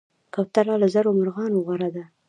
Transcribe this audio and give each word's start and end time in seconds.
کوتره 0.33 0.73
له 0.81 0.87
زرو 0.93 1.09
مرغانو 1.19 1.63
غوره 1.65 1.89
ده. 1.95 2.03